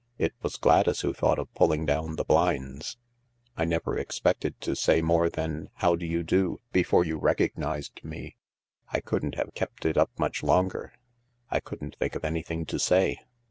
It 0.17 0.33
was 0.41 0.57
Gladys 0.57 1.01
who 1.01 1.13
thought 1.13 1.37
of 1.37 1.53
pulling 1.53 1.85
down 1.85 2.15
the 2.15 2.23
blinds. 2.25 2.97
I 3.55 3.65
never 3.65 3.95
expected 3.99 4.59
to 4.61 4.75
say 4.75 4.99
more 5.03 5.29
than, 5.29 5.69
* 5.73 5.73
How 5.83 5.95
do 5.95 6.07
you 6.07 6.23
do?' 6.23 6.59
before 6.73 7.05
you 7.05 7.19
recognised 7.19 8.03
me. 8.03 8.35
I 8.91 8.99
couldn't 8.99 9.35
have 9.35 9.53
kept 9.53 9.85
it 9.85 9.99
up 9.99 10.09
much 10.17 10.41
longer. 10.41 10.93
I 11.51 11.59
couldn't 11.59 11.97
think 11.99 12.15
of 12.15 12.25
anything 12.25 12.65
to 12.65 12.79
say." 12.79 13.19